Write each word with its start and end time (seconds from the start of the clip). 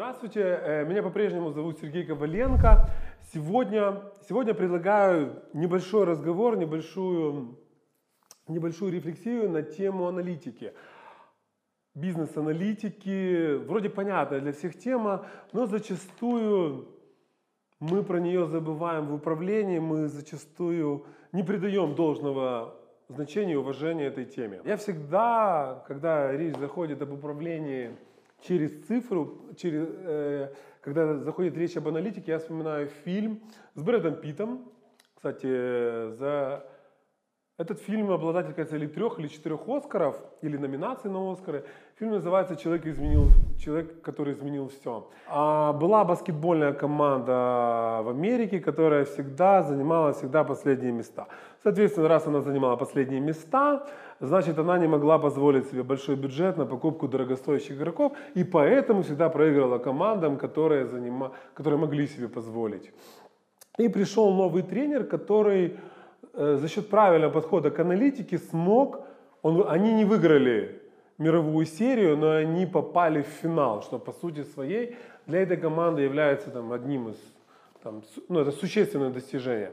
Здравствуйте, 0.00 0.40
э, 0.40 0.84
меня 0.86 1.02
по-прежнему 1.02 1.50
зовут 1.50 1.78
Сергей 1.78 2.06
Коваленко. 2.06 2.88
Сегодня, 3.34 4.00
сегодня 4.26 4.54
предлагаю 4.54 5.42
небольшой 5.52 6.04
разговор, 6.04 6.56
небольшую, 6.56 7.58
небольшую 8.48 8.92
рефлексию 8.92 9.50
на 9.50 9.60
тему 9.60 10.08
аналитики. 10.08 10.72
Бизнес-аналитики, 11.94 13.56
вроде 13.56 13.90
понятная 13.90 14.40
для 14.40 14.52
всех 14.54 14.78
тема, 14.78 15.26
но 15.52 15.66
зачастую 15.66 16.88
мы 17.78 18.02
про 18.02 18.20
нее 18.20 18.46
забываем 18.46 19.08
в 19.08 19.12
управлении, 19.12 19.80
мы 19.80 20.08
зачастую 20.08 21.04
не 21.32 21.42
придаем 21.42 21.94
должного 21.94 22.74
значения 23.08 23.52
и 23.52 23.56
уважения 23.56 24.06
этой 24.06 24.24
теме. 24.24 24.62
Я 24.64 24.78
всегда, 24.78 25.84
когда 25.86 26.32
речь 26.32 26.56
заходит 26.56 27.02
об 27.02 27.12
управлении 27.12 27.98
через 28.42 28.86
цифру, 28.86 29.38
через, 29.56 29.88
э, 29.88 30.52
когда 30.80 31.18
заходит 31.18 31.56
речь 31.56 31.76
об 31.76 31.88
аналитике, 31.88 32.32
я 32.32 32.38
вспоминаю 32.38 32.88
фильм 33.04 33.40
с 33.74 33.82
Брэдом 33.82 34.16
Питом. 34.16 34.70
Кстати, 35.14 35.46
за 36.12 36.64
этот 37.60 37.78
фильм 37.80 38.10
обладатель, 38.10 38.54
кажется, 38.54 38.76
или 38.76 38.86
трех, 38.86 39.18
или 39.18 39.28
четырех 39.28 39.68
Оскаров, 39.68 40.16
или 40.40 40.56
номинаций 40.56 41.10
на 41.10 41.30
Оскары. 41.30 41.66
Фильм 41.98 42.12
называется 42.12 42.56
«Человек, 42.56 42.86
изменил, 42.86 43.26
человек 43.62 44.00
который 44.00 44.32
изменил 44.32 44.68
все». 44.68 45.10
А 45.28 45.74
была 45.74 46.04
баскетбольная 46.04 46.72
команда 46.72 48.00
в 48.02 48.08
Америке, 48.08 48.60
которая 48.60 49.04
всегда 49.04 49.62
занимала 49.62 50.14
всегда 50.14 50.42
последние 50.42 50.92
места. 50.92 51.28
Соответственно, 51.62 52.08
раз 52.08 52.26
она 52.26 52.40
занимала 52.40 52.76
последние 52.76 53.20
места, 53.20 53.86
значит, 54.20 54.58
она 54.58 54.78
не 54.78 54.86
могла 54.86 55.18
позволить 55.18 55.66
себе 55.66 55.82
большой 55.82 56.16
бюджет 56.16 56.56
на 56.56 56.66
покупку 56.66 57.08
дорогостоящих 57.08 57.72
игроков, 57.72 58.12
и 58.34 58.44
поэтому 58.44 59.02
всегда 59.02 59.28
проигрывала 59.28 59.78
командам, 59.78 60.38
которые, 60.38 60.86
занима... 60.86 61.32
которые 61.54 61.78
могли 61.78 62.06
себе 62.06 62.28
позволить. 62.28 62.92
И 63.78 63.88
пришел 63.88 64.32
новый 64.32 64.62
тренер, 64.62 65.04
который 65.04 65.76
Э, 66.32 66.56
за 66.60 66.68
счет 66.68 66.88
правильного 66.88 67.32
подхода 67.32 67.70
к 67.70 67.78
аналитике 67.80 68.38
смог, 68.38 69.00
он, 69.42 69.64
они 69.68 69.92
не 69.92 70.04
выиграли 70.04 70.80
мировую 71.18 71.66
серию, 71.66 72.16
но 72.16 72.30
они 72.32 72.66
попали 72.66 73.22
в 73.22 73.26
финал, 73.26 73.82
что 73.82 73.98
по 73.98 74.12
сути 74.12 74.44
своей 74.44 74.96
для 75.26 75.40
этой 75.40 75.56
команды 75.56 76.02
является 76.02 76.50
там, 76.50 76.72
одним 76.72 77.08
из, 77.08 77.16
там, 77.82 78.02
ну 78.28 78.40
это 78.40 78.52
существенное 78.52 79.10
достижение. 79.10 79.72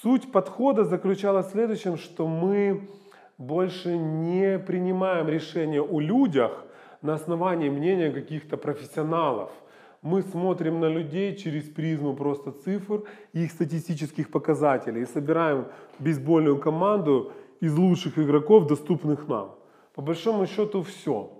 Суть 0.00 0.32
подхода 0.32 0.84
заключалась 0.84 1.46
в 1.46 1.50
следующем, 1.50 1.98
что 1.98 2.26
мы 2.26 2.88
больше 3.36 3.96
не 3.96 4.58
принимаем 4.58 5.28
решения 5.28 5.82
о 5.82 6.00
людях 6.00 6.64
на 7.02 7.14
основании 7.14 7.68
мнения 7.68 8.10
каких-то 8.10 8.56
профессионалов– 8.56 9.50
мы 10.02 10.22
смотрим 10.22 10.80
на 10.80 10.86
людей 10.86 11.36
через 11.36 11.68
призму 11.68 12.14
просто 12.14 12.50
цифр 12.50 13.04
и 13.32 13.44
их 13.44 13.52
статистических 13.52 14.30
показателей 14.30 15.02
и 15.02 15.06
собираем 15.06 15.66
бейсбольную 16.00 16.58
команду 16.58 17.32
из 17.60 17.76
лучших 17.76 18.18
игроков, 18.18 18.66
доступных 18.66 19.28
нам. 19.28 19.54
По 19.94 20.02
большому 20.02 20.46
счету 20.46 20.82
все. 20.82 21.30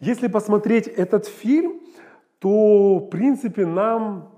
Если 0.00 0.28
посмотреть 0.28 0.86
этот 0.86 1.26
фильм, 1.26 1.80
то 2.40 2.98
в 2.98 3.08
принципе 3.08 3.64
нам 3.64 4.33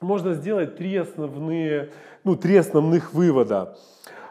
можно 0.00 0.34
сделать 0.34 0.76
три 0.76 0.96
основные, 0.96 1.90
ну, 2.24 2.36
три 2.36 2.56
основных 2.56 3.12
вывода. 3.12 3.76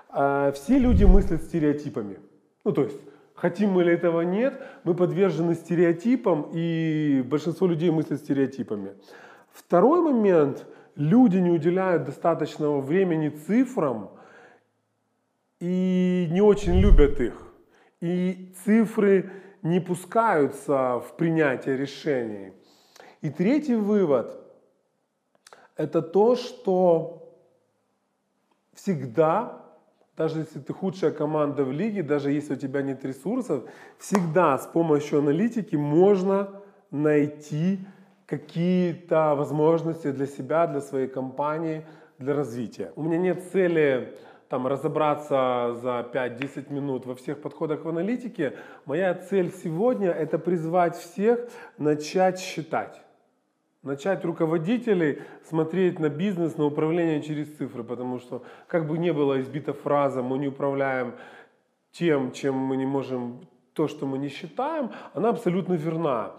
А, 0.10 0.52
все 0.52 0.80
люди 0.80 1.04
мыслят 1.04 1.44
стереотипами. 1.44 2.20
Ну, 2.64 2.72
то 2.72 2.84
есть 2.84 3.00
Хотим 3.38 3.74
мы 3.74 3.84
или 3.84 3.94
этого 3.94 4.22
нет, 4.22 4.60
мы 4.84 4.96
подвержены 4.96 5.54
стереотипам, 5.54 6.50
и 6.54 7.24
большинство 7.24 7.68
людей 7.68 7.92
мыслят 7.92 8.20
стереотипами. 8.20 8.94
Второй 9.52 10.02
момент, 10.02 10.66
люди 10.96 11.38
не 11.38 11.52
уделяют 11.52 12.04
достаточного 12.04 12.82
времени 12.82 13.30
цифрам 13.30 14.10
и 15.60 16.28
не 16.32 16.42
очень 16.42 16.80
любят 16.80 17.22
их. 17.22 17.48
И 18.02 18.56
цифры 18.66 19.30
не 19.62 19.80
пускаются 19.80 21.00
в 21.00 21.16
принятие 21.16 21.78
решений. 21.78 22.54
И 23.22 23.30
третий 23.30 23.76
вывод– 23.76 24.36
это 25.78 26.02
то, 26.02 26.36
что 26.36 27.34
всегда 28.74 29.64
даже 30.18 30.40
если 30.40 30.60
ты 30.60 30.74
худшая 30.74 31.12
команда 31.12 31.64
в 31.64 31.72
лиге, 31.72 32.02
даже 32.02 32.32
если 32.32 32.56
у 32.56 32.58
тебя 32.58 32.82
нет 32.82 33.06
ресурсов, 33.06 33.64
всегда 34.00 34.58
с 34.58 34.66
помощью 34.66 35.20
аналитики 35.20 35.76
можно 35.76 36.50
найти 36.90 37.80
какие-то 38.26 39.36
возможности 39.36 40.12
для 40.12 40.26
себя, 40.26 40.66
для 40.66 40.82
своей 40.82 41.08
компании, 41.08 41.86
для 42.18 42.34
развития. 42.34 42.92
У 42.96 43.04
меня 43.04 43.20
нет 43.20 43.44
цели 43.52 44.18
там, 44.50 44.66
разобраться 44.66 45.78
за 45.82 46.10
5-10 46.12 46.74
минут 46.74 47.06
во 47.06 47.14
всех 47.14 47.40
подходах 47.40 47.86
в 47.86 47.90
аналитике. 47.90 48.58
Моя 48.86 49.14
цель 49.14 49.54
сегодня– 49.54 50.10
это 50.12 50.40
призвать 50.40 50.96
всех 50.98 51.48
начать 51.78 52.40
считать 52.40 53.02
начать 53.88 54.26
руководителей 54.26 55.22
смотреть 55.50 56.00
на 56.00 56.10
бизнес, 56.10 56.58
на 56.58 56.66
управление 56.66 57.22
через 57.22 57.48
цифры, 57.56 57.84
потому 57.84 58.20
что 58.20 58.44
как 58.68 58.88
бы 58.88 58.98
не 58.98 59.14
было 59.14 59.40
избита 59.42 59.74
фраза 59.74 60.22
«мы 60.22 60.38
не 60.38 60.50
управляем 60.50 61.16
тем, 61.92 62.32
чем 62.32 62.56
мы 62.56 62.78
не 62.78 62.86
можем, 62.86 63.40
то, 63.74 63.88
что 63.88 64.06
мы 64.06 64.18
не 64.18 64.30
считаем», 64.30 64.92
она 65.14 65.30
абсолютно 65.30 65.74
верна. 65.74 66.34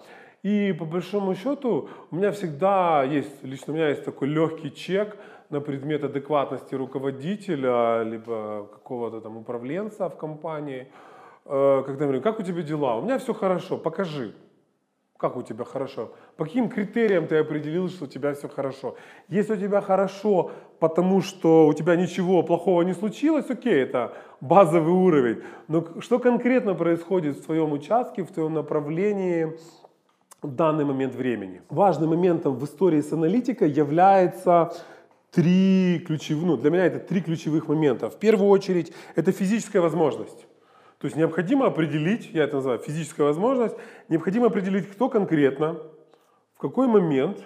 И 0.44 0.72
по 0.78 0.84
большому 0.84 1.34
счету 1.34 1.88
у 2.10 2.16
меня 2.16 2.30
всегда 2.30 3.02
есть, 3.02 3.42
лично 3.42 3.72
у 3.72 3.76
меня 3.76 3.88
есть 3.88 4.04
такой 4.04 4.28
легкий 4.28 4.70
чек 4.72 5.16
на 5.50 5.60
предмет 5.60 6.04
адекватности 6.04 6.76
руководителя, 6.76 8.02
либо 8.02 8.68
какого-то 8.72 9.20
там 9.20 9.36
управленца 9.36 10.08
в 10.08 10.16
компании, 10.16 10.92
э, 11.44 11.82
когда 11.86 12.04
я 12.04 12.08
говорю, 12.08 12.22
как 12.22 12.38
у 12.38 12.42
тебя 12.42 12.62
дела? 12.62 12.96
У 12.96 13.02
меня 13.02 13.18
все 13.18 13.32
хорошо, 13.32 13.78
покажи. 13.78 14.34
Как 15.18 15.36
у 15.36 15.42
тебя 15.42 15.64
хорошо? 15.64 16.12
По 16.36 16.44
каким 16.44 16.68
критериям 16.68 17.26
ты 17.26 17.38
определил, 17.38 17.88
что 17.88 18.04
у 18.04 18.06
тебя 18.06 18.34
все 18.34 18.48
хорошо? 18.48 18.94
Если 19.28 19.54
у 19.54 19.56
тебя 19.56 19.80
хорошо, 19.80 20.52
потому 20.78 21.22
что 21.22 21.66
у 21.66 21.74
тебя 21.74 21.96
ничего 21.96 22.44
плохого 22.44 22.82
не 22.82 22.94
случилось, 22.94 23.50
окей, 23.50 23.82
это 23.82 24.12
базовый 24.40 24.92
уровень. 24.92 25.42
Но 25.66 25.84
что 25.98 26.20
конкретно 26.20 26.74
происходит 26.74 27.36
в 27.36 27.44
твоем 27.44 27.72
участке, 27.72 28.22
в 28.22 28.28
твоем 28.28 28.54
направлении 28.54 29.58
в 30.40 30.54
данный 30.54 30.84
момент 30.84 31.16
времени? 31.16 31.62
Важным 31.68 32.10
моментом 32.10 32.54
в 32.54 32.64
истории 32.64 33.00
с 33.00 33.12
аналитикой 33.12 33.70
является 33.70 34.72
три 35.32 35.98
ключевых, 36.06 36.44
ну 36.44 36.56
для 36.56 36.70
меня 36.70 36.86
это 36.86 37.00
три 37.00 37.22
ключевых 37.22 37.66
момента. 37.66 38.08
В 38.08 38.20
первую 38.20 38.50
очередь 38.50 38.92
это 39.16 39.32
физическая 39.32 39.82
возможность. 39.82 40.46
То 40.98 41.06
есть 41.06 41.16
необходимо 41.16 41.66
определить, 41.66 42.30
я 42.32 42.44
это 42.44 42.56
называю 42.56 42.80
физическая 42.80 43.26
возможность, 43.26 43.76
необходимо 44.08 44.46
определить, 44.46 44.90
кто 44.90 45.08
конкретно, 45.08 45.78
в 46.54 46.60
какой 46.60 46.88
момент, 46.88 47.38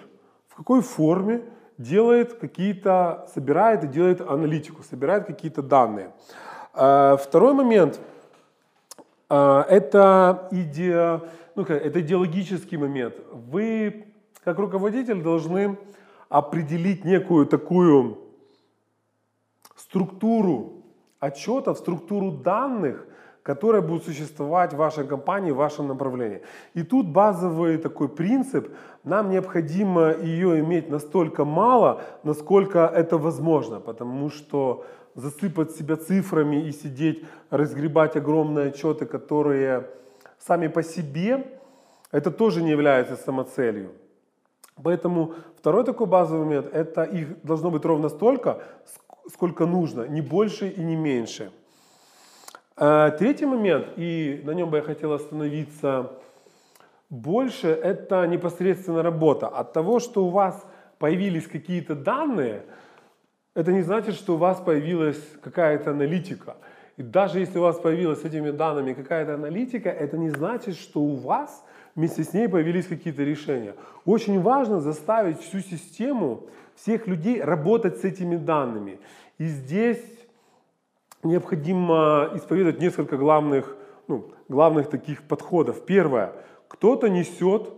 в 0.47 0.55
какой 0.55 0.81
форме 0.81 1.43
делает 1.77 2.33
какие-то, 2.33 3.27
собирает 3.33 3.83
и 3.83 3.87
делает 3.87 4.21
аналитику, 4.21 4.81
собирает 4.81 5.25
какие-то 5.25 5.61
данные. 5.61 6.11
А, 6.73 7.15
второй 7.17 7.53
момент 7.53 7.99
а, 9.29 9.63
это, 9.69 10.47
иде, 10.51 11.21
ну, 11.55 11.63
это 11.63 12.01
идеологический 12.01 12.77
момент. 12.77 13.15
Вы, 13.31 14.07
как 14.43 14.57
руководитель, 14.57 15.21
должны 15.21 15.77
определить 16.27 17.05
некую 17.05 17.45
такую 17.45 18.17
структуру 19.75 20.83
отчетов, 21.19 21.77
структуру 21.77 22.31
данных, 22.31 23.07
которая 23.43 23.81
будет 23.81 24.05
существовать 24.05 24.73
в 24.73 24.77
вашей 24.77 25.05
компании, 25.05 25.51
в 25.51 25.57
вашем 25.57 25.87
направлении. 25.87 26.41
И 26.73 26.83
тут 26.83 27.07
базовый 27.07 27.77
такой 27.77 28.07
принцип, 28.07 28.69
нам 29.03 29.29
необходимо 29.29 30.13
ее 30.13 30.59
иметь 30.61 30.89
настолько 30.89 31.43
мало, 31.43 32.01
насколько 32.23 32.79
это 32.79 33.17
возможно, 33.17 33.81
потому 33.81 34.29
что 34.29 34.85
засыпать 35.15 35.71
себя 35.71 35.97
цифрами 35.97 36.67
и 36.67 36.71
сидеть, 36.71 37.23
разгребать 37.49 38.15
огромные 38.15 38.67
отчеты, 38.67 39.05
которые 39.05 39.87
сами 40.39 40.67
по 40.67 40.81
себе, 40.81 41.45
это 42.11 42.31
тоже 42.31 42.63
не 42.63 42.71
является 42.71 43.17
самоцелью. 43.17 43.91
Поэтому 44.81 45.33
второй 45.57 45.83
такой 45.83 46.07
базовый 46.07 46.45
момент, 46.45 46.67
это 46.73 47.03
их 47.03 47.43
должно 47.43 47.69
быть 47.69 47.85
ровно 47.85 48.09
столько, 48.09 48.63
сколько 49.31 49.65
нужно, 49.65 50.07
не 50.07 50.21
больше 50.21 50.69
и 50.69 50.81
не 50.81 50.95
меньше. 50.95 51.51
А, 52.75 53.11
третий 53.11 53.45
момент, 53.45 53.87
и 53.97 54.41
на 54.43 54.51
нем 54.51 54.69
бы 54.69 54.77
я 54.77 54.83
хотел 54.83 55.13
остановиться 55.13 56.11
больше, 57.09 57.67
это 57.67 58.25
непосредственно 58.25 59.03
работа. 59.03 59.47
От 59.47 59.73
того, 59.73 59.99
что 59.99 60.25
у 60.25 60.29
вас 60.29 60.65
появились 60.97 61.45
какие-то 61.45 61.93
данные, 61.93 62.63
это 63.53 63.71
не 63.71 63.83
значит, 63.83 64.15
что 64.15 64.33
у 64.33 64.37
вас 64.37 64.59
появилась 64.59 65.21
какая-то 65.43 65.91
аналитика. 65.91 66.55
И 66.97 67.03
даже 67.03 67.39
если 67.39 67.59
у 67.59 67.61
вас 67.61 67.77
появилась 67.77 68.21
с 68.21 68.25
этими 68.25 68.49
данными 68.49 68.93
какая-то 68.93 69.35
аналитика, 69.35 69.89
это 69.89 70.17
не 70.17 70.31
значит, 70.31 70.75
что 70.75 70.99
у 70.99 71.15
вас 71.15 71.63
вместе 71.93 72.23
с 72.23 72.33
ней 72.33 72.49
появились 72.49 72.87
какие-то 72.87 73.21
решения. 73.21 73.75
Очень 74.05 74.41
важно 74.41 74.79
заставить 74.79 75.39
всю 75.39 75.59
систему, 75.59 76.47
всех 76.75 77.05
людей 77.05 77.39
работать 77.39 77.99
с 77.99 78.03
этими 78.03 78.35
данными. 78.35 78.99
И 79.37 79.45
здесь 79.45 80.03
необходимо 81.23 82.29
исповедовать 82.35 82.79
несколько 82.79 83.17
главных, 83.17 83.75
ну, 84.07 84.31
главных 84.49 84.89
таких 84.89 85.23
подходов. 85.23 85.85
Первое. 85.85 86.33
Кто-то 86.67 87.07
несет 87.09 87.71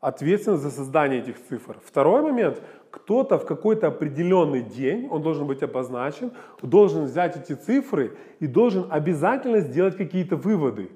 ответственность 0.00 0.62
за 0.62 0.70
создание 0.70 1.20
этих 1.20 1.42
цифр. 1.48 1.78
Второй 1.84 2.22
момент. 2.22 2.62
Кто-то 2.90 3.38
в 3.38 3.46
какой-то 3.46 3.86
определенный 3.86 4.62
день, 4.62 5.06
он 5.10 5.22
должен 5.22 5.46
быть 5.46 5.62
обозначен, 5.62 6.32
должен 6.60 7.04
взять 7.04 7.36
эти 7.36 7.52
цифры 7.52 8.16
и 8.40 8.48
должен 8.48 8.86
обязательно 8.90 9.60
сделать 9.60 9.96
какие-то 9.96 10.36
выводы. 10.36 10.90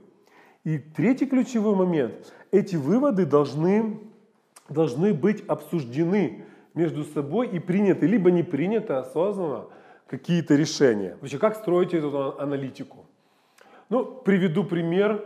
И 0.64 0.78
третий 0.78 1.26
ключевой 1.26 1.76
момент. 1.76 2.32
Эти 2.50 2.74
выводы 2.74 3.26
должны, 3.26 4.00
должны 4.68 5.14
быть 5.14 5.44
обсуждены 5.46 6.44
между 6.72 7.04
собой 7.04 7.48
и 7.48 7.60
приняты, 7.60 8.06
либо 8.06 8.30
не 8.30 8.42
приняты 8.42 8.94
осознанно 8.94 9.66
какие-то 10.06 10.54
решения. 10.54 11.16
Вообще, 11.20 11.38
как 11.38 11.56
строить 11.56 11.94
эту 11.94 12.38
аналитику? 12.38 13.06
Ну, 13.90 14.04
приведу 14.04 14.64
пример, 14.64 15.24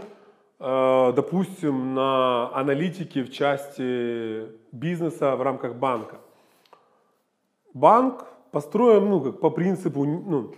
э, 0.59 1.13
допустим, 1.15 1.95
на 1.95 2.55
аналитике 2.55 3.23
в 3.23 3.31
части 3.31 4.47
бизнеса 4.73 5.37
в 5.37 5.43
рамках 5.43 5.75
банка. 5.75 6.17
Банк 7.75 8.27
построен 8.51 9.09
ну, 9.09 9.21
как 9.21 9.41
по 9.41 9.51
принципу 9.51 10.05
ну, 10.05 10.55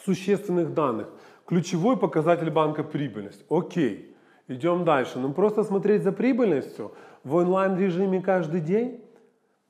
существенных 0.00 0.74
данных. 0.74 1.08
Ключевой 1.46 1.96
показатель 1.96 2.50
банка 2.50 2.82
прибыльность. 2.82 3.44
Окей, 3.50 4.16
идем 4.48 4.84
дальше. 4.84 5.18
Ну, 5.18 5.32
просто 5.32 5.64
смотреть 5.64 6.02
за 6.02 6.12
прибыльностью 6.12 6.92
в 7.24 7.34
онлайн 7.34 7.76
режиме 7.78 8.20
каждый 8.20 8.60
день 8.60 9.00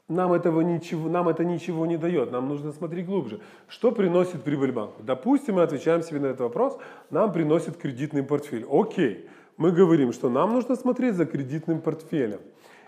нам, 0.09 0.33
этого 0.33 0.61
ничего, 0.61 1.09
нам 1.09 1.29
это 1.29 1.45
ничего 1.45 1.87
не 1.87 1.97
дает. 1.97 2.31
Нам 2.31 2.49
нужно 2.49 2.73
смотреть 2.73 3.07
глубже. 3.07 3.41
Что 3.69 3.91
приносит 3.91 4.43
прибыль 4.43 4.73
банку? 4.73 5.03
Допустим, 5.03 5.57
мы 5.57 5.63
отвечаем 5.63 6.03
себе 6.03 6.21
на 6.21 6.27
этот 6.27 6.41
вопрос. 6.41 6.79
Нам 7.11 7.33
приносит 7.33 7.77
кредитный 7.77 8.23
портфель. 8.23 8.67
Окей. 8.71 9.29
Мы 9.57 9.73
говорим, 9.73 10.13
что 10.13 10.29
нам 10.29 10.53
нужно 10.53 10.77
смотреть 10.77 11.15
за 11.15 11.27
кредитным 11.27 11.81
портфелем. 11.81 12.41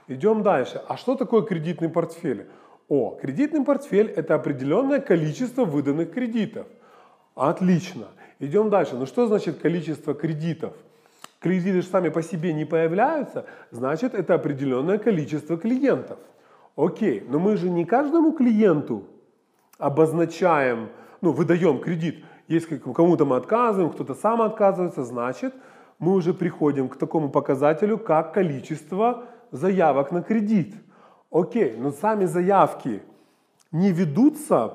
Идем 0.07 0.43
дальше. 0.43 0.83
А 0.87 0.97
что 0.97 1.15
такое 1.15 1.43
кредитный 1.43 1.89
портфель? 1.89 2.47
О, 2.89 3.19
кредитный 3.21 3.65
портфель– 3.65 4.07
это 4.17 4.35
определенное 4.35 5.01
количество 5.01 5.65
выданных 5.65 6.13
кредитов. 6.13 6.67
Отлично. 7.35 8.09
Идем 8.39 8.71
дальше. 8.71 8.97
Ну 8.97 9.07
что 9.07 9.27
значит 9.27 9.59
количество 9.59 10.15
кредитов? 10.15 10.75
Кредиты 11.41 11.83
же 11.83 11.87
сами 11.87 12.09
по 12.09 12.23
себе 12.23 12.53
не 12.53 12.65
появляются, 12.65 13.45
значит 13.71 14.15
это 14.15 14.35
определенное 14.35 14.99
количество 14.99 15.57
клиентов. 15.57 16.19
Окей, 16.79 17.27
но 17.29 17.41
мы 17.41 17.57
же 17.57 17.69
не 17.69 17.85
каждому 17.85 18.31
клиенту 18.31 19.03
обозначаем, 19.79 20.91
ну, 21.21 21.33
выдаем 21.33 21.81
кредит. 21.81 22.25
Если 22.47 22.77
кому-то 22.77 23.25
мы 23.25 23.35
отказываем, 23.35 23.91
кто-то 23.91 24.15
сам 24.15 24.43
отказывается, 24.43 25.03
значит, 25.03 25.53
мы 25.99 26.15
уже 26.15 26.33
приходим 26.33 26.89
к 26.89 26.95
такому 26.95 27.31
показателю, 27.31 27.99
как 27.99 28.33
количество 28.33 29.25
заявок 29.51 30.13
на 30.13 30.23
кредит. 30.23 30.77
Окей, 31.33 31.75
но 31.77 31.91
сами 31.91 32.27
заявки 32.27 33.03
не 33.73 33.91
ведутся, 33.91 34.75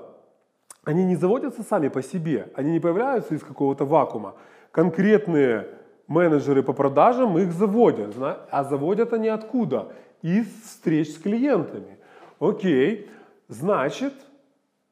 они 0.83 1.05
не 1.05 1.15
заводятся 1.15 1.63
сами 1.63 1.87
по 1.87 2.03
себе, 2.03 2.51
они 2.53 2.73
не 2.73 2.81
появляются 2.81 3.33
из 3.33 3.43
какого-то 3.43 3.85
вакуума. 3.85 4.33
Конкретные 4.71 5.69
менеджеры 6.07 6.63
по 6.63 6.73
продажам 6.73 7.37
их 7.37 7.53
заводят, 7.53 8.13
а 8.19 8.63
заводят 8.65 9.13
они 9.13 9.29
откуда? 9.29 9.93
Из 10.23 10.47
встреч 10.63 11.13
с 11.13 11.17
клиентами. 11.19 11.99
Окей, 12.39 13.09
значит, 13.49 14.13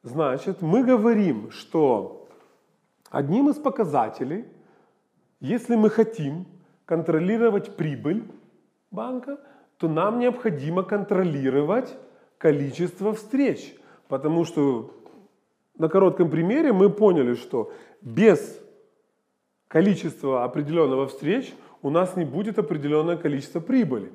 значит, 0.04 0.62
мы 0.62 0.84
говорим, 0.84 1.50
что 1.50 2.28
одним 3.10 3.48
из 3.48 3.56
показателей, 3.56 4.44
если 5.40 5.74
мы 5.74 5.90
хотим 5.90 6.46
контролировать 6.84 7.76
прибыль 7.76 8.24
банка, 8.90 9.40
то 9.78 9.88
нам 9.88 10.20
необходимо 10.20 10.84
контролировать 10.84 11.96
количество 12.38 13.14
встреч. 13.14 13.74
Потому 14.08 14.44
что 14.44 14.94
на 15.78 15.88
коротком 15.88 16.30
примере 16.30 16.72
мы 16.72 16.90
поняли, 16.90 17.34
что 17.34 17.72
без 18.02 18.60
количества 19.66 20.44
определенного 20.44 21.06
встреч 21.06 21.54
у 21.80 21.88
нас 21.88 22.16
не 22.16 22.26
будет 22.26 22.58
определенное 22.58 23.16
количество 23.16 23.60
прибыли. 23.60 24.12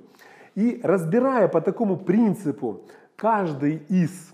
И 0.58 0.80
разбирая 0.82 1.48
по 1.48 1.62
такому 1.62 1.98
принципу 1.98 2.82
каждый 3.16 3.76
из 3.90 4.34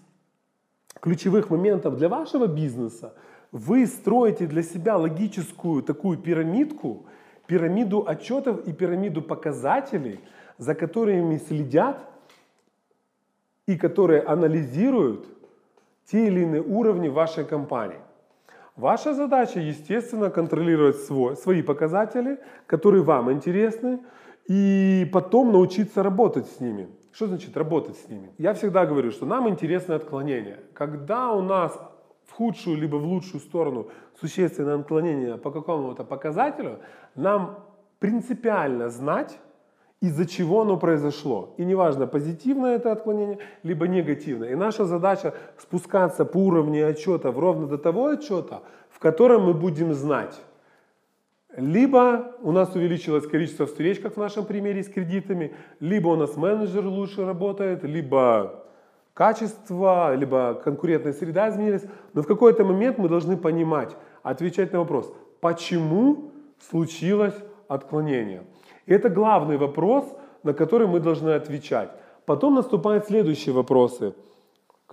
ключевых 1.02 1.50
моментов 1.50 1.98
для 1.98 2.08
вашего 2.08 2.48
бизнеса, 2.48 3.14
вы 3.52 3.86
строите 3.86 4.48
для 4.48 4.64
себя 4.64 4.96
логическую 4.96 5.84
такую 5.84 6.18
пирамидку, 6.18 7.08
пирамиду 7.46 8.08
отчетов 8.08 8.66
и 8.66 8.72
пирамиду 8.72 9.22
показателей, 9.22 10.22
за 10.58 10.76
которыми 10.76 11.40
следят 11.40 12.00
и 13.68 13.76
которые 13.76 14.22
анализируют 14.22 15.28
те 16.06 16.28
или 16.28 16.44
иные 16.44 16.62
уровни 16.62 17.10
вашей 17.10 17.44
компании. 17.44 18.00
Ваша 18.78 19.14
задача, 19.14 19.60
естественно, 19.60 20.30
контролировать 20.30 21.00
свой, 21.02 21.36
свои 21.36 21.62
показатели, 21.62 22.40
которые 22.66 23.04
вам 23.04 23.30
интересны, 23.30 24.00
и 24.48 25.10
потом 25.14 25.52
научиться 25.52 26.04
работать 26.04 26.48
с 26.48 26.60
ними. 26.60 26.90
Что 27.12 27.28
значит 27.28 27.56
работать 27.56 27.98
с 27.98 28.10
ними? 28.10 28.32
Я 28.38 28.54
всегда 28.54 28.86
говорю, 28.86 29.12
что 29.12 29.26
нам 29.26 29.48
интересны 29.48 29.94
отклонения. 29.94 30.60
Когда 30.74 31.32
у 31.32 31.42
нас 31.42 31.80
в 32.26 32.32
худшую 32.32 32.78
либо 32.78 32.96
в 32.96 33.06
лучшую 33.06 33.40
сторону 33.40 33.90
существенное 34.20 34.80
отклонение 34.80 35.38
по 35.38 35.52
какому-то 35.52 36.04
показателю, 36.04 36.80
нам 37.16 37.60
принципиально 38.00 38.90
знать, 38.90 39.38
из-за 40.02 40.26
чего 40.26 40.62
оно 40.62 40.78
произошло. 40.78 41.54
И 41.58 41.64
неважно, 41.64 42.08
позитивное 42.08 42.76
это 42.76 42.92
отклонение, 42.92 43.38
либо 43.64 43.88
негативное. 43.88 44.50
И 44.50 44.56
наша 44.56 44.84
задача 44.84 45.34
спускаться 45.58 46.26
по 46.26 46.38
уровню 46.38 46.90
отчета 46.90 47.32
ровно 47.32 47.68
до 47.68 47.78
того 47.78 48.08
отчета, 48.08 48.64
в 48.90 49.00
котором 49.00 49.46
мы 49.46 49.54
будем 49.54 49.94
знать, 49.94 50.42
либо 51.56 52.36
у 52.42 52.52
нас 52.52 52.76
увеличилось 52.76 53.28
количество 53.28 53.66
встреч, 53.66 54.00
как 54.00 54.16
в 54.16 54.20
нашем 54.20 54.46
примере 54.46 54.84
с 54.84 54.90
кредитами, 54.90 55.54
либо 55.80 56.10
у 56.10 56.16
нас 56.16 56.36
менеджер 56.36 56.86
лучше 56.86 57.26
работает, 57.26 57.84
либо 57.84 58.64
качество, 59.14 60.16
либо 60.16 60.56
конкурентная 60.64 61.14
среда 61.14 61.50
изменилась. 61.50 61.86
Но 62.14 62.22
в 62.24 62.28
какой-то 62.28 62.64
момент 62.64 62.98
мы 62.98 63.08
должны 63.08 63.38
понимать, 63.38 63.96
отвечать 64.24 64.74
на 64.74 64.80
вопрос, 64.80 65.14
почему 65.42 66.32
случилось 66.70 67.36
отклонение. 67.68 68.44
И 68.86 68.94
это 68.94 69.10
главный 69.10 69.58
вопрос, 69.58 70.06
на 70.44 70.54
который 70.54 70.88
мы 70.88 71.00
должны 71.00 71.32
отвечать. 71.32 71.92
Потом 72.26 72.56
наступают 72.56 73.06
следующие 73.06 73.54
вопросы. 73.54 74.14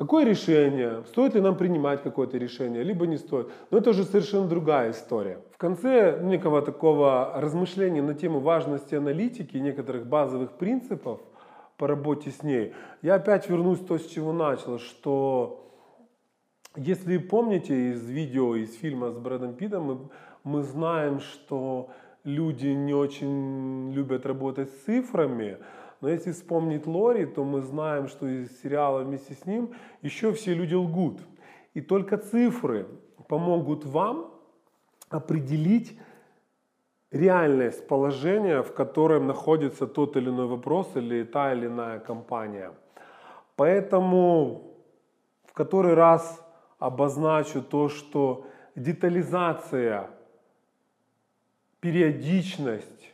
Какое 0.01 0.25
решение? 0.25 1.05
Стоит 1.09 1.35
ли 1.35 1.43
нам 1.43 1.59
принимать 1.59 2.03
какое-то 2.03 2.39
решение, 2.39 2.83
либо 2.83 3.07
не 3.07 3.19
стоит? 3.19 3.51
Но 3.71 3.77
это 3.77 3.91
уже 3.91 4.05
совершенно 4.05 4.49
другая 4.49 4.93
история. 4.93 5.41
В 5.53 5.59
конце 5.59 6.19
некого 6.23 6.63
такого 6.63 7.35
размышления 7.37 8.01
на 8.01 8.15
тему 8.15 8.41
важности 8.41 8.95
аналитики 8.95 9.59
некоторых 9.59 10.07
базовых 10.07 10.53
принципов 10.53 11.21
по 11.77 11.87
работе 11.87 12.31
с 12.31 12.43
ней, 12.43 12.73
я 13.03 13.17
опять 13.17 13.51
вернусь 13.51 13.81
то, 13.81 13.99
с 13.99 14.07
чего 14.07 14.33
начал, 14.33 14.79
что 14.79 15.71
если 16.77 17.19
помните 17.19 17.91
из 17.91 18.09
видео, 18.09 18.57
из 18.57 18.75
фильма 18.77 19.11
с 19.11 19.19
Брэдом 19.19 19.53
Питом, 19.53 19.83
мы, 19.85 19.99
мы 20.45 20.63
знаем, 20.63 21.21
что 21.21 21.91
люди 22.25 22.69
не 22.69 22.95
очень 22.95 23.93
любят 23.93 24.25
работать 24.25 24.71
с 24.71 24.85
цифрами, 24.85 25.59
но 26.01 26.09
если 26.09 26.33
вспомнить 26.33 26.87
Лори, 26.87 27.27
то 27.27 27.45
мы 27.45 27.61
знаем, 27.61 28.09
что 28.09 28.27
из 28.27 28.61
сериала 28.63 29.03
вместе 29.03 29.35
с 29.35 29.45
ним 29.47 29.75
еще 30.03 30.33
все 30.33 30.55
люди 30.55 30.75
лгут. 30.75 31.21
И 31.75 31.81
только 31.81 32.17
цифры 32.17 32.87
помогут 33.29 33.85
вам 33.85 34.35
определить 35.11 35.99
реальность 37.11 37.87
положения, 37.87 38.63
в 38.63 38.73
котором 38.73 39.27
находится 39.27 39.87
тот 39.87 40.17
или 40.17 40.31
иной 40.31 40.47
вопрос 40.47 40.91
или 40.95 41.25
та 41.25 41.53
или 41.53 41.67
иная 41.67 41.99
компания. 41.99 42.73
Поэтому 43.57 44.75
в 45.45 45.53
который 45.53 45.95
раз 45.95 46.43
обозначу 46.79 47.61
то, 47.61 47.89
что 47.89 48.47
детализация 48.75 50.11
периодичность 51.81 53.10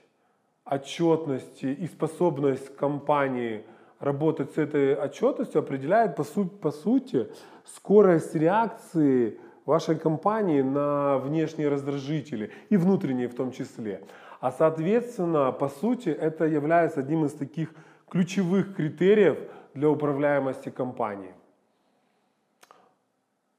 отчетности 0.67 1.67
и 1.67 1.87
способность 1.87 2.77
компании 2.77 3.65
работать 4.01 4.53
с 4.53 4.59
этой 4.59 4.95
отчетностью 4.95 5.61
определяет 5.61 6.17
по, 6.17 6.25
су- 6.25 6.47
по 6.47 6.71
сути 6.71 7.29
скорость 7.65 8.35
реакции 8.35 9.39
вашей 9.65 9.97
компании 9.97 10.63
на 10.63 11.19
внешние 11.19 11.69
раздражители 11.69 12.51
и 12.69 12.77
внутренние 12.77 13.29
в 13.29 13.35
том 13.35 13.53
числе. 13.53 14.03
А 14.41 14.53
соответственно, 14.53 15.51
по 15.53 15.69
сути, 15.69 16.09
это 16.09 16.45
является 16.45 17.01
одним 17.01 17.25
из 17.25 17.33
таких 17.33 17.73
ключевых 18.09 18.77
критериев 18.77 19.39
для 19.75 19.89
управляемости 19.89 20.69
компании. 20.69 21.35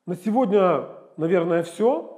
На 0.06 0.16
сегодня, 0.16 0.88
наверное, 1.18 1.64
все. 1.64 2.17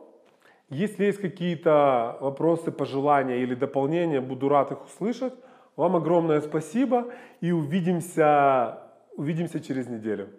Если 0.69 1.05
есть 1.05 1.19
какие-то 1.19 2.17
вопросы, 2.21 2.71
пожелания 2.71 3.37
или 3.37 3.55
дополнения, 3.55 4.21
буду 4.21 4.49
рад 4.49 4.71
их 4.71 4.85
услышать. 4.85 5.33
Вам 5.75 5.95
огромное 5.95 6.41
спасибо 6.41 7.11
и 7.41 7.51
увидимся, 7.51 8.79
увидимся 9.15 9.59
через 9.59 9.87
неделю. 9.87 10.29